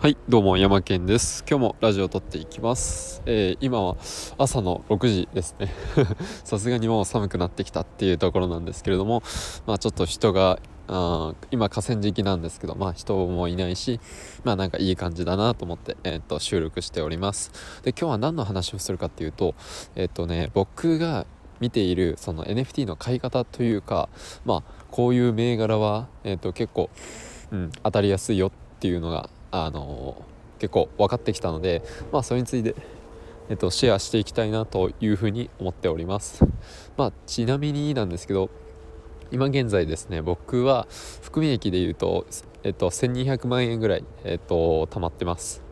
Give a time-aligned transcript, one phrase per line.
[0.00, 1.44] はいどうも山健です。
[1.46, 3.98] 今日もラジオを撮っていきます、えー、今は
[4.38, 5.74] 朝の6時ですね。
[6.42, 9.22] さすがにもう寒くなってきたっていうところなんですけれども
[9.66, 10.58] まあちょっと人が
[10.88, 14.00] あ今河川敷なんですけどまあ人もいないし
[14.42, 17.52] まあなんかいい感じだなと思って、えー、と収録しております。
[17.82, 19.54] で今日は何の話をするかっていうと
[19.96, 21.26] えっ、ー、とね僕が
[21.60, 24.08] 見ているその NFT の買い方というか
[24.46, 26.88] まあこういう銘柄は、えー、と結構、
[27.50, 30.24] うん、当たりやすいよっていうのがあの
[30.58, 31.82] 結構分かってきたので、
[32.12, 32.74] まあ、それについて、
[33.48, 36.44] えっと、シェアしていきたいなというふうに思っております。
[36.96, 38.50] まあ、ちなみになんですけど
[39.32, 40.86] 今現在ですね僕は
[41.22, 42.26] 含み益でいうと、
[42.62, 45.62] えっと、1200万円ぐらい、えっと、貯まってます。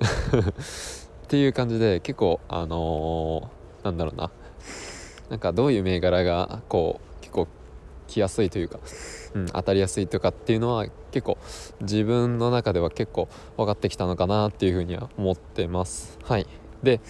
[0.02, 4.30] っていう感じで結構あのー、なんだろうな
[5.30, 7.48] なんかどういう銘柄がこう結構
[8.12, 8.78] 来やすいというか
[9.34, 11.38] うん、当たりやすいとかっていうのは結構
[11.80, 16.18] 自分の中では結構分かってきたのかなっていうふうには思ってます。
[16.22, 16.46] はい。
[16.82, 17.00] で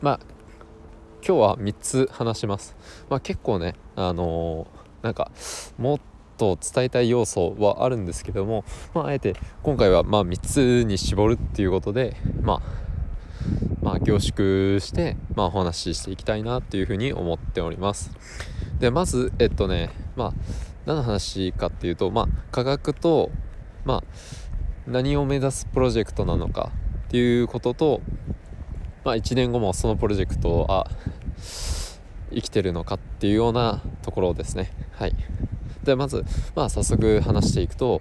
[0.00, 0.20] まあ
[1.26, 2.74] 今日は3つ話します、
[3.10, 5.30] まあ、結構ねあのー、なんか
[5.76, 6.00] もっ
[6.38, 8.64] と伝えたい要素はあるんですけども、
[8.94, 12.90] まあ、あえて今回はま3つに絞るっていうことでまあ
[13.82, 18.10] まあ、凝縮して、まあ、お話ししていきたいなっていうふうに思っております。
[18.80, 20.32] でまずえっとねまあ
[20.86, 23.30] 何の話かっていうとまあ科学と
[23.84, 24.02] まあ
[24.86, 26.72] 何を目指すプロジェクトなのか
[27.08, 28.00] っていうことと
[29.04, 30.90] まあ1年後もそのプロジェクトは
[32.32, 34.72] 生きてるのかっていうようなところですね。
[34.92, 35.14] はい。
[35.84, 38.00] でまずまあ早速話していくと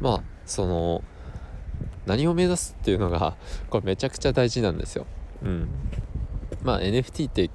[0.00, 1.02] まあその
[2.06, 3.36] 何を目指すっていうのが
[3.70, 5.06] これめちゃくちゃ大事なんですよ。
[5.42, 5.68] うん。
[6.62, 7.50] まあ NFT って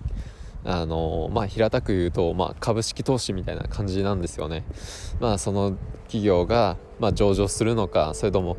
[0.63, 4.65] あのまあ、平たく言うと、まあ、株式投資みたいな感じなんですよね。
[5.19, 5.77] まあ、その
[6.07, 8.57] 企業が、まあ、上場するのかそれとも、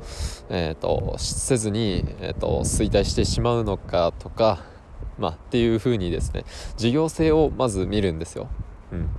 [0.49, 4.65] えーと、せずに、えーと、衰退してしまうのかとか、
[5.19, 6.45] まあ、っていうふうにですね
[6.77, 8.49] 事業性をまず見るんですよ。
[8.93, 9.11] うん、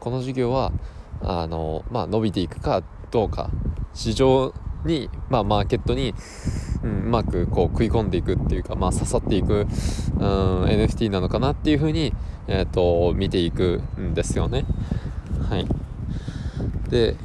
[0.00, 0.72] この事業は
[1.20, 3.50] あの、まあ、伸びていくかどうか
[3.94, 4.52] 市場
[4.84, 6.14] に、まあ、マーケットに、
[6.82, 9.66] うん、うまくこう食い込んでいくっていうか、まあ、刺さっていく、
[10.18, 12.12] うん、NFT なのかなっていうふうに、
[12.46, 14.64] えーと、見ていくんですよね。
[15.48, 15.66] はい、
[16.88, 17.16] で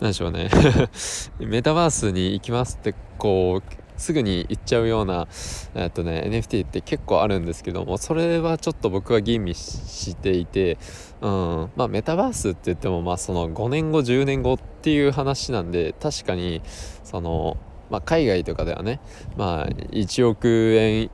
[0.00, 0.50] 何でしょうね
[1.38, 5.28] メタバースに行きますってこうすぐに行っちゃうような、
[5.74, 10.78] えっとね、NFT って結構あるんですけどもそれはちょっと僕は吟味していて、
[11.20, 16.60] うんまあ、メタバースって言っても、まあ、その5年後10年後っていう話なんで確かに
[17.04, 17.56] その、
[17.88, 18.98] まあ、海外とかではね、
[19.36, 21.08] まあ、1億円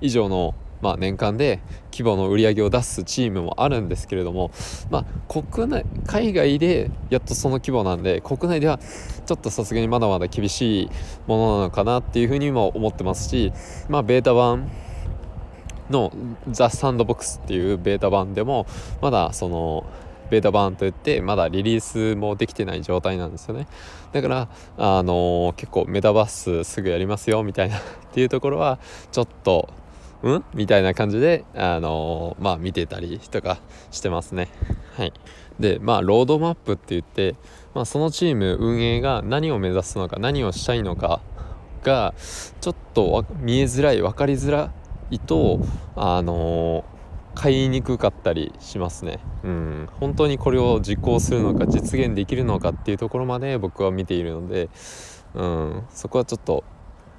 [0.00, 1.60] 以上のまあ、年間で
[1.92, 4.50] 規模の売り上げを出すチームもあるんですけれども、
[4.88, 5.04] まあ、
[5.42, 8.78] 国内海外でやっとその規模なんで国内では
[9.26, 10.90] ちょっとさすがにまだまだ厳しい
[11.26, 13.52] ものなのかなっていうふうにも思ってますし、
[13.90, 14.70] まあ、ベータ版
[15.90, 16.12] の
[16.48, 18.66] ザ・サンドボックスっていうベータ版でも
[19.02, 19.84] まだその
[20.30, 23.66] ベータ版といってまだリリースもできてない状態なんですよね
[24.12, 24.48] だから
[24.78, 27.80] あのー、結構メタバースすぐやりますよみたいな っ
[28.12, 28.78] ていうところは
[29.12, 29.68] ちょっと
[30.22, 30.44] うん？
[30.54, 33.58] みたいな感じで、あのー、まあ見てたりとか
[33.90, 34.48] してますね。
[34.96, 35.12] はい。
[35.58, 37.36] で、まあロードマップって言って、
[37.74, 41.20] まあそのチーム運営が何を目指すのか、何をしたいのか
[41.82, 42.12] が、
[42.60, 44.70] ちょっと見えづらい、分かりづら
[45.10, 45.60] いと、
[45.96, 46.84] あのー、
[47.40, 49.18] 買いにくかったりしますね。
[49.44, 49.88] うん。
[49.98, 54.68] 本当にこれを実行するのか、実現できるのかっていうところまで僕は見ているので、
[55.34, 56.64] うん、そこはちょっと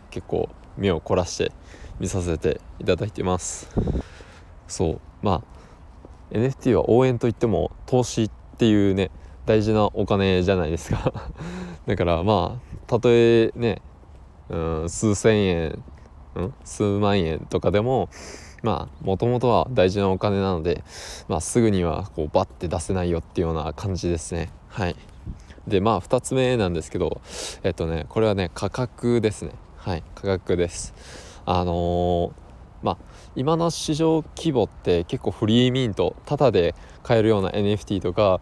[0.09, 1.51] 結構目を凝らして
[1.99, 3.69] 見させていただいてます
[4.67, 5.43] そうま
[6.31, 9.11] あ NFT は応援といっても投資っていうね
[9.45, 11.13] 大事なお金じゃないですか
[11.87, 13.81] だからまあたとえね、
[14.49, 15.83] うん、数千円、
[16.35, 18.09] うん、数万円とかでも
[18.63, 20.83] まあもともとは大事なお金なので、
[21.27, 24.51] まあ、すぐにはこうバッて出せないよっていうような感じですね。
[24.67, 24.95] はい。
[25.67, 27.21] でまあ2つ目なんですけど
[27.63, 29.51] えっとねこれはね価格ですね。
[29.77, 30.93] はい価格です。
[31.45, 32.31] あのー、
[32.83, 32.97] まあ
[33.35, 38.41] 今の市場規模って結構フリーミントタダで買えるような NFT とか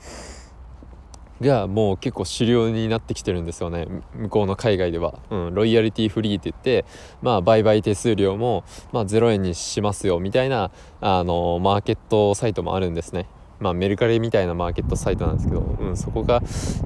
[1.41, 3.87] がもう結構主流になってきてるんですよね。
[4.15, 6.85] 向こうの海外では、うん、ロイヤリティフリーって言って
[7.21, 10.71] まあ売買手数料も、まあ、0円にしますよみたいな
[11.01, 13.27] あのマーケットサイトもあるんですね。
[13.59, 16.41] まあ、メルカリみたいなマーケットサイトなんですけど、うん、そこが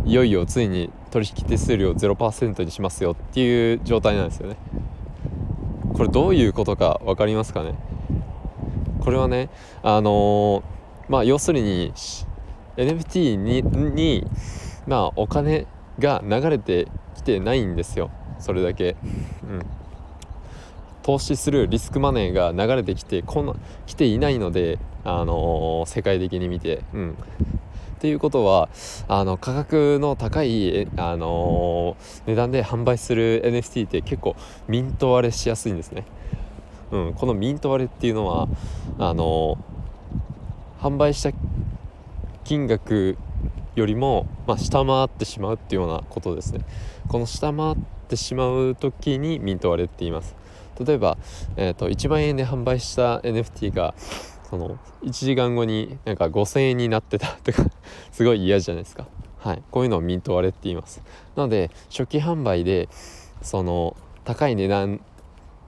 [0.06, 4.58] いよいよついに取引手数料0%にしますよっていう状態なんですよね。
[5.94, 7.76] これどういうことか分かりますかね？
[9.02, 9.50] これはね
[9.84, 10.64] あのー、
[11.10, 11.92] まあ要するに
[12.78, 14.25] NFT にに
[14.88, 15.68] まあお金
[16.00, 18.10] が流れてきてないんですよ。
[18.40, 18.96] それだけ、
[19.44, 19.62] うん、
[21.04, 23.56] 投資するリスクマネーが流れてきてこんな
[23.86, 27.16] 来ていないので、あのー、世界的に見て、うん、っ
[28.00, 28.70] ていうことは
[29.08, 34.36] あの価格の高い、あのー、値段で販売する NFT って結構
[34.68, 36.06] ミント割れしやすいんですね、
[36.92, 38.48] うん、このミント割れっていうのは
[38.98, 41.31] あのー、販売した
[42.44, 43.18] 金額
[43.75, 46.62] よりも、まあ、下回ってしまうっていうようなことですね。
[47.07, 47.75] この下回っ
[48.07, 50.36] てしまう時にミント割れって言います。
[50.80, 51.18] 例えば、
[51.56, 53.94] えーと、1万円で販売した NFT が
[54.50, 57.66] その1時間後になんか5000円になってた とか
[58.12, 59.07] すごい嫌じゃないですか。
[59.39, 59.63] はい。
[59.72, 61.04] こういうのをミント割れって言います。
[61.36, 62.89] なので初期販売で
[63.42, 65.01] その高い値段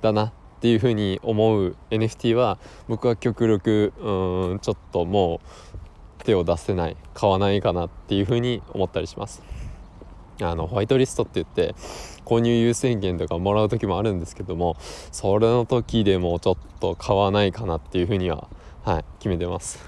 [0.01, 0.31] だなっ
[0.61, 2.57] ていうふうに思う NFT は
[2.87, 5.84] 僕は極力うんちょっともう
[6.25, 9.41] 手を出せない買わないかなっていうふうに思ったりします。
[10.41, 11.75] あのホワイトリストって言って
[12.25, 14.75] 購入優先権とかもらう時もあるんですけども
[15.13, 18.49] それの時でもちょっと買わないかなっていうふうには、
[18.83, 19.79] はい、決めてます。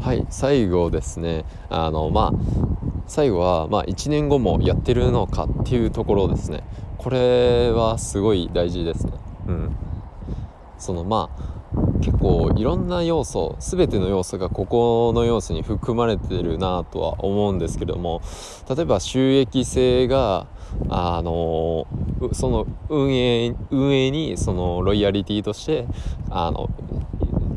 [0.00, 1.44] はい最後ですね。
[1.68, 2.68] あのまあ
[3.06, 6.62] 最後は、まあ、1年後もやってるのかっていうところですね。
[6.98, 9.12] これはすごい大事ですね。
[9.46, 9.76] うん。
[10.78, 11.30] そのま
[11.74, 18.22] あ結構いろんな要素全ての要素がここの要素に含まれてるなとは思うんですけども
[18.68, 20.46] 例えば収益性が
[20.88, 21.86] あの
[22.32, 25.86] その運営運営にそのロイヤリティとして
[26.30, 26.68] あの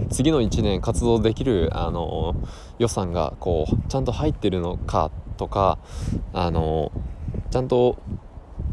[0.09, 2.35] 次の1年活動できるあの
[2.79, 5.77] 予算がこうちゃんと入ってるのかとか
[6.33, 6.91] あの
[7.49, 7.97] ちゃんと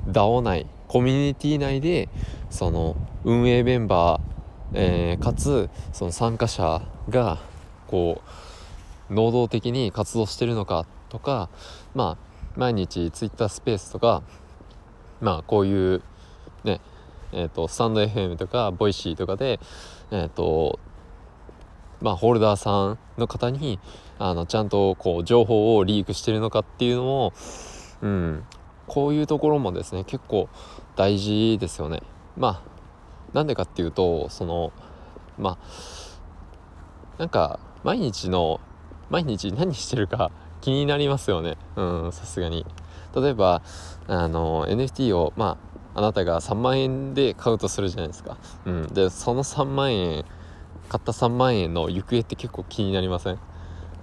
[0.06, 2.08] DAO 内コミュニティ内で
[2.50, 4.37] その運営メンバー
[4.74, 7.38] えー、かつその参加者が
[7.86, 8.22] こ
[9.10, 11.48] う能動的に活動してるのかとか
[11.94, 14.22] まあ毎日ツイッタースペースとか
[15.20, 16.02] まあこういう
[16.64, 16.80] ね
[17.32, 19.60] えーと、スタンド FM とかボイシーとかで
[20.10, 20.78] えっ、ー、と
[22.00, 23.78] まあホルダーさんの方に
[24.18, 27.32] あのちゃんとこう情報をリークしてるのかっていうのも
[28.02, 28.44] うん
[28.86, 30.48] こういうところもですね結構
[30.96, 32.02] 大事ですよね。
[32.36, 32.77] まあ
[33.32, 34.72] なんでかっていうとその
[35.38, 38.60] まあなんか毎日の
[39.10, 40.30] 毎日何してるか
[40.60, 41.56] 気になりますよね。
[41.76, 42.66] うんさすがに。
[43.14, 43.62] 例えば
[44.06, 45.56] あの NFT をま
[45.94, 48.36] ああなたが3万円で買うとするじゃないですか、
[48.66, 50.24] うん、でその3万円
[50.88, 53.38] 買った3万円の行方って結構気になりません？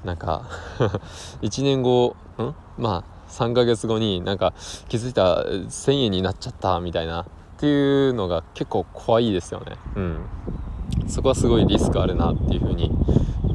[0.04, 0.50] なんか
[1.42, 4.54] 1年後んまあ3ヶ月後になんか
[4.90, 7.26] 気づいた1000円になっちゃったみたいな
[7.66, 9.76] っていうのが結構怖いですよね。
[9.96, 10.18] うん。
[11.08, 12.92] そこはすごいリスクあるなっていうふうに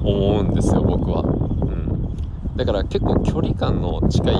[0.02, 4.34] 思うんですよ僕は、うん、だから結構距離感の近い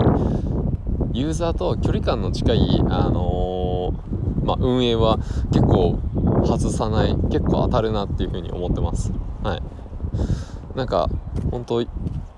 [1.12, 5.18] ユーザーと距離感の近い、あのー、まあ、運営は
[5.52, 6.00] 結構
[6.44, 9.12] 外さない結構当たるなっていうふうに思ってます。
[9.44, 9.62] はい。
[10.76, 11.08] なんか
[11.52, 11.84] 本当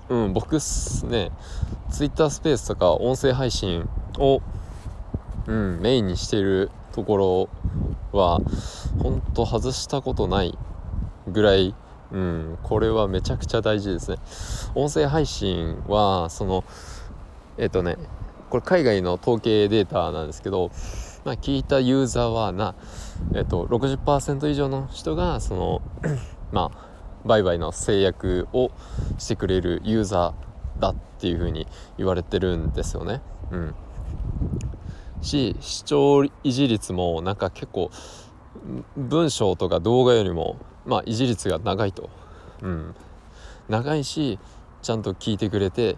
[0.09, 1.31] うん僕ね
[1.89, 3.89] Twitter スペースとか音声配信
[4.19, 4.41] を
[5.47, 7.49] うんメインにしているところ
[8.17, 8.39] は
[8.99, 10.57] 本当外したことない
[11.27, 11.75] ぐらい、
[12.11, 14.17] うん、これはめちゃくちゃ大事ですね
[14.75, 16.63] 音声配信はその
[17.57, 17.97] えっ、とね
[18.49, 20.71] これ海外の統計データなんですけど、
[21.25, 22.75] まあ、聞いたユーザーはな、
[23.33, 25.81] えっ、と、60%以上の人がその
[26.53, 26.93] まあ
[27.25, 28.69] 売買の制約を
[29.17, 33.21] してくれるユーザーだっていうふうに言われてるんですよね。
[33.49, 33.75] うん、
[35.23, 37.91] し視聴維持率もなんか結構
[38.97, 42.09] 文章とか動画よりもまあ維持率が長いと、
[42.61, 42.95] うん、
[43.69, 44.39] 長いし
[44.81, 45.97] ちゃんと聞いてくれて、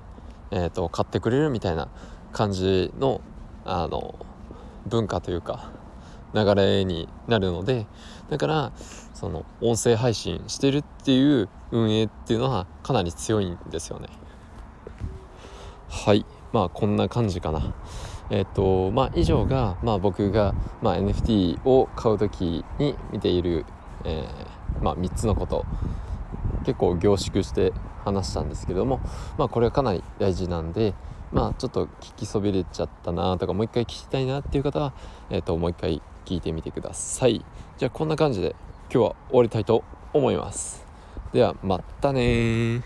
[0.52, 1.90] えーと、買ってくれるみたいな
[2.32, 3.22] 感じの
[3.66, 4.16] あの
[4.86, 5.72] 文化というか
[6.36, 7.88] 流れになるので
[8.30, 8.72] だから
[9.16, 14.08] その音声配信してるっていう運営っていうのはかなり強いんですよね。
[15.90, 16.26] はい。
[16.52, 17.74] まあこんな感じかな。
[18.30, 23.66] えっとまあ、以上が、まあ、僕が、まあ、NFT を買う時に見ている、
[24.04, 25.66] えー、まあ、3つのこと。
[26.66, 29.00] 結構凝縮して話したんですけども、
[29.38, 30.94] まあ、これはかなり大事なんで、
[31.32, 34.94] まあ、ちょっと聞きそびれちゃったなとかもう一回聞きたいなっていう方は、
[35.30, 37.46] えー、ともう一回聞いてみてください。
[37.78, 38.56] じゃあこんな感じで
[38.92, 40.86] 今日は終わりたいと思います。
[41.34, 42.82] ではまたね